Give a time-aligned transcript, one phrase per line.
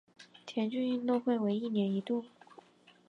[0.47, 2.25] 田径运动会为一年一度。